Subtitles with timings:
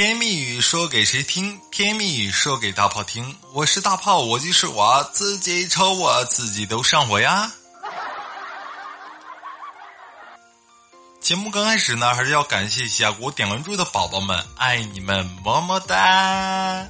[0.00, 1.60] 甜言蜜语说给谁听？
[1.70, 3.36] 甜言蜜语说给大炮听。
[3.52, 7.52] 我是大炮，我就是我自己瞅我自己都上火呀。
[11.20, 16.88] 节目刚开始呢，还是要感谢一下给我点关注的宝宝们，爱你们，么么哒。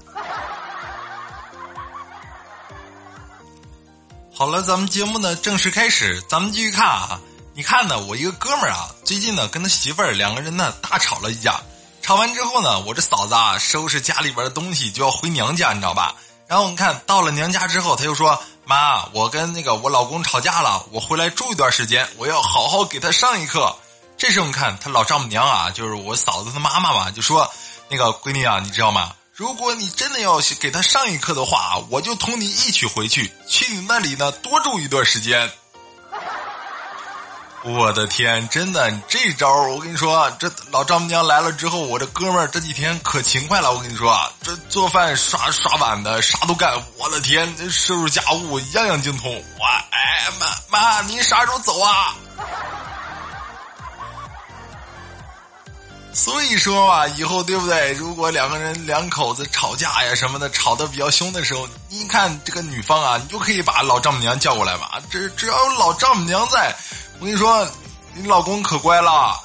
[4.33, 7.21] 好了，咱们节目呢正式开始，咱们继续看啊。
[7.55, 11.61] 你看呢，我一个哥们儿啊，最近呢跟他媳妇儿两个人呢大吵了一架。
[12.11, 16.17] 吵完之后呢，我这嫂子啊收拾家里边的东西就要回娘家，你知道吧？
[16.49, 23.77] 然后你看到了娘家之后，她又说：“妈，我跟那个我老公吵架了，我回来住一段时间，我要好好给他上一课。”
[24.18, 27.49] 这时候你看他老丈母娘啊，就是我嫂子的妈妈嘛，就说
[27.89, 29.15] ：“那个闺女啊，你知道吗？
[29.32, 35.48] 如果你真的要给他上一课的话，我就同你一起回去，去你那里呢多住一段时间。”
[37.62, 43.70] 我的天，真的，这招我跟你说，这老丈母娘来了之后，我这哥们儿这几天可勤快了。
[43.70, 46.73] 我跟你说，这做饭、刷刷碗的啥都干。
[46.97, 49.31] 我的天，收拾家务样样精通。
[49.31, 52.15] 我哎妈妈，你啥时候走啊？
[56.15, 57.93] 所以说嘛，以后对不对？
[57.93, 64.93] 如果两个人两口子吵架呀什么的，吵得比较凶的时候，你看这个女方啊，你就可以把老丈母娘叫过来嘛。
[65.11, 66.75] 这只要有老丈母娘在。
[67.21, 67.69] 我跟你说，
[68.15, 69.39] 你老公可乖了。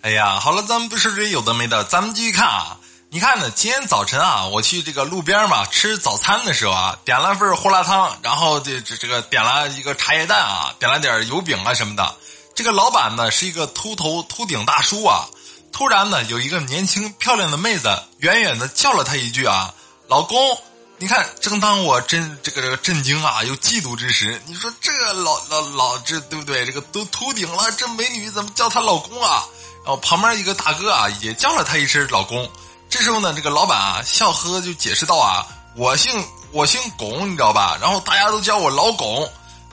[0.00, 2.78] 哎呀，好了，咱们不说这有的没的，咱们继续看啊。
[3.10, 12.16] 你看呢，今天早晨啊，我去这个路边嘛吃早餐的时候啊，点了份胡辣汤，然后这这这个点了一个茶叶蛋啊，点了点油饼啊什么的。
[12.54, 15.28] 这个老板呢是一个秃头秃顶大叔啊。
[15.70, 19.74] 突然呢，有一个年轻漂亮的妹子远远的叫了他一句啊，
[20.08, 20.58] 老公。
[21.02, 26.64] 你看，正当我震这个这个震惊啊又嫉妒之时，你说这老老老这对不对？
[26.64, 29.42] 这个都秃顶了，这美女怎么叫她老公啊？
[29.84, 32.48] 然后旁边一个大哥啊也叫了她一声老公。
[32.88, 37.76] 这时候呢，这个老板啊笑呵呵就解释道啊，我姓我姓龚，你知道吧？
[37.80, 39.28] 然后大家都叫我老龚。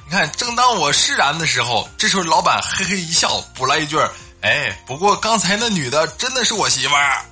[0.07, 4.00] 你看，正当我释然的时候，这时候老板嘿嘿一笑，补了一句
[4.41, 7.23] ：“哎，不过刚才那女的真的是我媳妇儿。”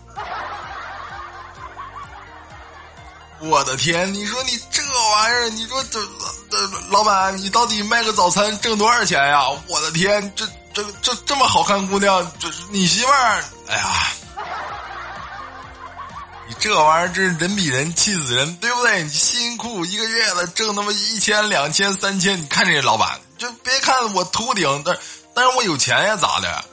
[3.40, 4.12] 我的天！
[4.14, 4.81] 你说你这
[5.12, 6.00] 玩意儿，你说这
[6.50, 6.58] 这
[6.90, 9.46] 老板，你到底卖个早餐挣多少钱呀？
[9.68, 13.44] 我的天，这这这这么好看姑娘，这你媳妇儿？
[13.68, 14.08] 哎呀，
[16.48, 19.03] 你这玩意儿真是人比人气死人，对不对？
[19.03, 24.98] 你辛苦一个月了，挣那么一千、两千、三千，你看这老板，就别看我秃顶，但
[25.36, 26.66] 但是我有钱呀，咋的？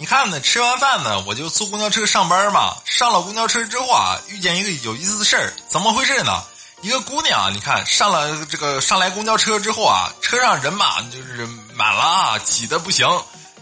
[0.00, 0.40] 你看呢？
[0.40, 2.76] 吃完饭呢，我就坐公交车上班嘛。
[2.84, 5.52] 上了公交车之后啊，遇见一个有意思的事儿。
[5.66, 6.40] 怎么回事呢？
[6.82, 11.44] 一个姑娘，你看上了这个上来公交车之后啊，车上人嘛就是
[11.74, 13.08] 满了啊，挤得不行。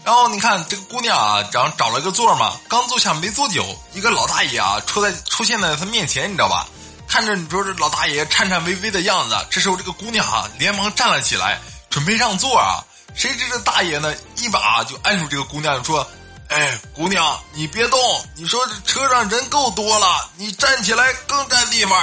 [0.03, 6.67] 然后你看这个姑娘啊，找找了个座嘛，刚坐下没多久，一个老大爷啊出在出现在她面前，你知道吧？
[7.07, 11.59] 看着你说这老大爷颤颤巍巍的样子，这时候这个姑娘啊连忙站了起来，
[11.89, 12.85] 准备让座啊。
[13.15, 16.07] 谁知这大爷呢一把就按住这个姑娘说。
[16.49, 17.99] 哎，姑娘，你别动！
[18.35, 21.99] 你说这车上人够多了，你站起来更占地方。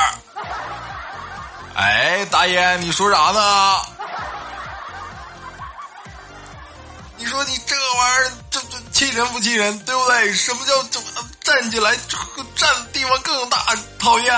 [1.74, 3.80] 哎，大爷，你说啥呢？
[7.16, 9.78] 你说你这玩意儿，这这气人不气人？
[9.86, 10.34] 对不对？
[10.34, 11.00] 什么叫这
[11.40, 11.96] 站起来
[12.54, 13.74] 占地方更大？
[13.98, 14.34] 讨厌！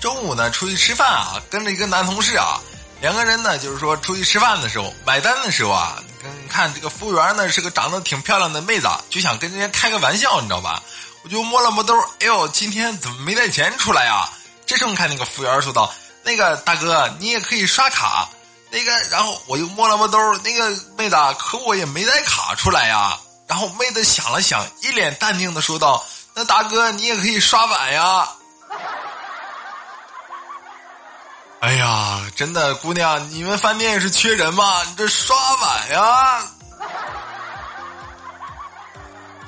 [0.00, 2.60] 中午呢，出去吃饭啊，跟着一个男同事啊。
[3.00, 10.82] 两个人呢，就是说出去吃饭的时候，买单的时候啊，跟看这个服务员呢是个长得挺漂亮的妹子，就想跟人家开个玩笑，你知道吧？
[11.22, 14.28] 我就摸了摸兜，哎呦，今天怎么没带钱出来呀？
[14.66, 15.92] 这时候看那个服务员说道
[16.22, 18.28] ：“那个大哥，你也可以刷卡。”
[18.70, 23.18] 那个，然后我又摸了摸兜，那个妹子，可我也没带卡出来呀。
[23.46, 26.04] 然后妹子想了想，一脸淡定的说道
[26.34, 28.28] ：“那大哥，你也可以刷碗呀。”
[31.60, 34.84] 哎呀，真的，姑娘，你们饭店是缺人吗？
[34.84, 36.46] 你这刷碗呀，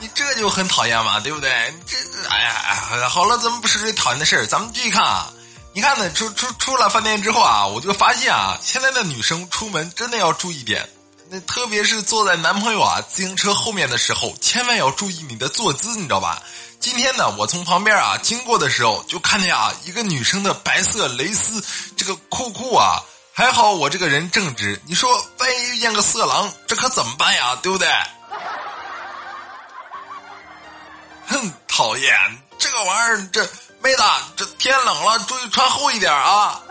[0.00, 1.50] 你这就很讨厌嘛，对不对？
[1.86, 1.96] 这，
[2.28, 5.32] 哎呀，好了，咱们不说这讨厌的事，咱们继续看啊。
[5.72, 10.88] 你看呢，出出出了饭店之后啊，我就发现啊，现在的女生出门真的要注意点，
[11.28, 16.42] 那特别是坐在男朋友啊自行车后面的时候，千万要注意你的坐姿，你知道吧？
[16.80, 21.62] 今天呢，我从旁边啊经过的时候，就看见啊一个女生的白色蕾丝
[21.94, 23.02] 这个裤裤啊，
[23.34, 27.54] 还好我这个人正直，你说万一遇见个色狼，这可怎么办呀？
[27.62, 27.86] 对不对？
[31.28, 32.12] 哼，讨厌
[32.58, 33.42] 这个玩意儿，这
[33.82, 34.02] 妹子，
[34.34, 36.62] 这天冷了，注意穿厚一点啊。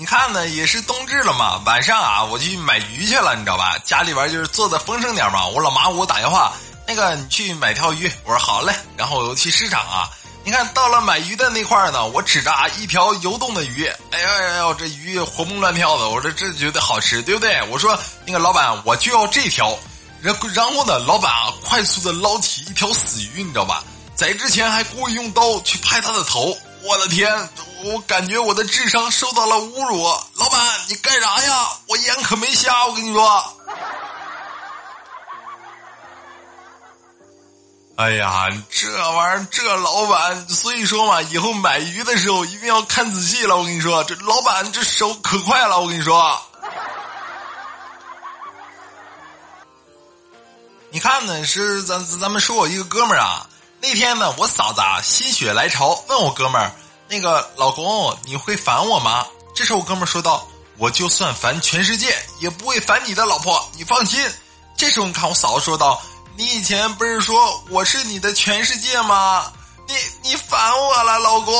[0.00, 3.76] 你看呢，也是冬至了嘛，晚上啊，我去买鱼去了，你知道吧？
[3.84, 5.44] 家里边就是做的丰盛点嘛。
[5.48, 6.52] 我老妈给我打电话，
[6.86, 8.72] 那个你去买条鱼，我说好嘞。
[8.96, 10.08] 然后我又去市场啊，
[10.44, 17.60] 你看到了买鱼的那块呢，我指着啊一条游动的鱼，哎呦哎呦，这鱼活蹦乱跳的，我说这觉得好吃，对不对？
[17.68, 19.76] 我说那个老板，我就要这条。
[20.20, 23.82] 然然后呢，老板啊，快速的捞起一条死鱼，你知道吧？
[24.14, 27.28] 在之前还故意用刀去拍他的头，我的天！
[27.84, 30.02] 我感觉我的智商受到了侮辱，
[30.34, 31.68] 老板，你干啥呀？
[31.86, 33.44] 我眼可没瞎，我跟你说。
[37.96, 43.56] 哎呀，这玩意儿，这老板，所以说嘛，以后买鱼的时候一定要看仔细了。
[43.56, 46.40] 我跟你说，这老板这手可快了，我跟你说。
[50.90, 53.46] 你看呢，是咱咱们说我一个哥们儿啊，
[53.80, 56.72] 那天呢，我嫂子啊心血来潮问我哥们儿。
[57.08, 59.26] 那个老公，你会烦我吗？
[59.54, 60.46] 这时候我哥们说道
[60.76, 64.20] ：“我就算烦全世界，也不会烦你的老婆，你放心。”
[64.76, 66.00] 这时候你看我嫂子说道
[66.36, 69.50] ：“你以前不是说我是你的全世界吗？
[69.86, 71.54] 你你烦我了，老公。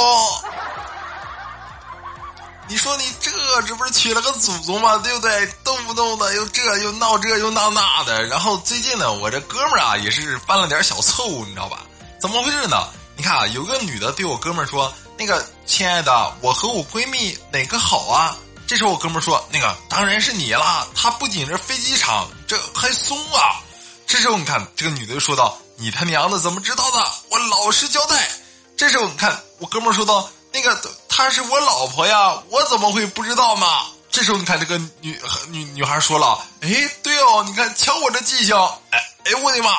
[2.68, 3.30] 你说你这
[3.62, 4.98] 这不是娶了个祖宗吗？
[4.98, 5.46] 对不对？
[5.64, 8.24] 动不动的又这又闹这又闹那的。
[8.26, 11.80] 然后最近呢，我这哥们儿啊也是犯了点小错误，你知道吧？
[12.20, 12.76] 怎么回事呢？
[13.16, 14.92] 你看啊，有个女的对我哥们儿说。
[15.18, 18.36] 那个亲爱的，我和我闺蜜哪个好啊？
[18.68, 20.86] 这时候我哥们说：“那个当然是你啦！
[20.94, 23.60] 他不仅是飞机场，这还松啊！”
[24.06, 27.12] 这时候你看这个女的就说道：“你他娘的怎么知道的？
[27.30, 28.28] 我老实交代。”
[28.76, 30.78] 这时候你看我哥们说道：“那个
[31.08, 38.56] 她是我老婆呀，我怎么会不知道嘛？”这时候你看这个女女女孩说了：“哎，对哦，你看瞧我这记性，
[38.90, 39.70] 哎哎我的妈！”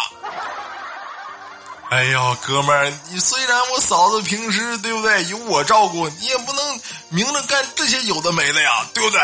[1.89, 9.19] 哎呦，哥们儿，你虽然我嫂子平时对不对有我照顾，你也不能明着干这些有的没的呀，对不对？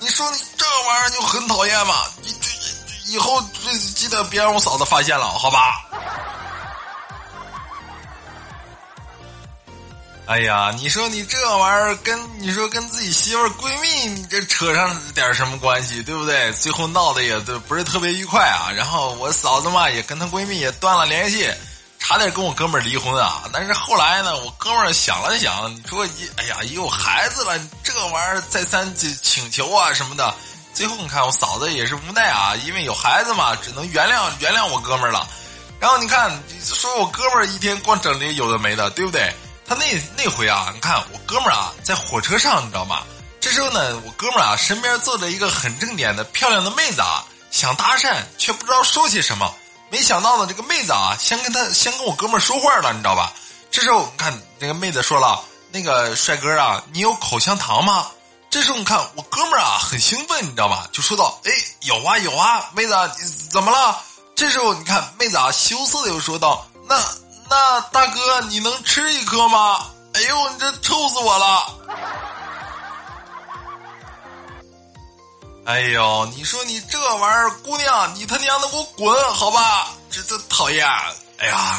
[0.00, 1.94] 你说你这玩意儿就很讨厌嘛？
[2.22, 2.50] 你这
[3.12, 3.42] 以后
[3.94, 5.84] 记得别让我嫂子发现了，好吧？
[10.26, 16.52] 哎呀，你说你这玩意儿跟你说跟自己媳妇闺蜜，你这扯上点什么关系，对不对？
[16.54, 18.66] 最后闹得也都不是特别愉快啊。
[18.74, 21.48] 然后我嫂子嘛也跟她闺蜜也断了联系，
[22.00, 23.44] 差点跟我哥们儿离婚啊。
[23.52, 30.34] 但是后来呢，我哥们儿想了想，你说一哎呀，有孩子了，这玩意儿再三请求啊什么的，
[30.74, 35.24] 最后你看我嫂子也是无奈啊，因为有孩子嘛，只能原谅原谅我哥们儿了。
[35.78, 36.28] 然后你看，
[36.64, 39.32] 说我哥们儿一天光整这有的没的，对不对？
[39.68, 39.84] 他那
[40.16, 43.02] 那回啊，你看我哥们儿啊，在火车上，你知道吗？
[43.40, 49.52] 这时候呢，我哥们儿啊，身边坐着一个很正点的漂亮的妹子啊，想搭讪，却不知道说些什么。
[49.90, 53.32] 没想到呢，这个妹子啊，先跟他先跟我哥们儿说话了，你知道吧？
[53.70, 58.06] 这时候你看那个妹子说了：“那个帅哥啊，你有口香糖吗？”
[58.50, 60.88] 这时候你看我哥们儿啊，很兴奋，你知道吧？
[60.92, 61.52] 就说道：“哎，
[61.82, 62.94] 有啊有啊，妹子
[63.50, 64.00] 怎么了？”
[64.34, 67.00] 这时候你看妹子啊，羞涩的又说道：“那。”
[67.48, 69.86] 那大哥，你能吃一颗吗？
[70.14, 71.66] 哎呦，你这臭死我了！
[75.66, 79.88] 哎呦，你说你这玩意儿，姑娘，你他娘的给我滚，好吧？
[80.10, 80.86] 这这讨厌！
[81.38, 81.76] 哎呀。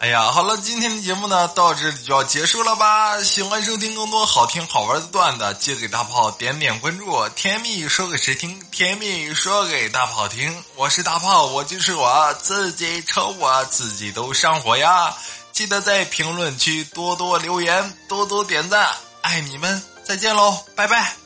[0.00, 3.22] 哎呀，好了，今天的节目呢到这里就要结束了吧？
[3.22, 7.26] 喜欢收听更多好听好玩的段子，记得给大炮点点关注。
[7.30, 8.60] 甜蜜说给谁听？
[8.70, 10.62] 甜蜜说给大炮听。
[10.76, 15.14] 我是大炮，我就是我自己，瞅我自己都上火呀！
[15.52, 18.86] 记得在评论区多多留言，多多点赞，
[19.22, 21.23] 爱你们，再见喽，拜拜。